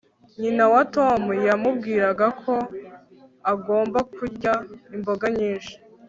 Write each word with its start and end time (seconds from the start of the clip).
nyina 0.41 0.63
wa 0.73 0.81
tom 0.95 1.21
yamubwiraga 1.47 2.27
ko 2.41 2.53
agomba 3.53 3.99
kurya 4.15 4.53
imboga 4.95 5.25
nyinshi 5.39 5.73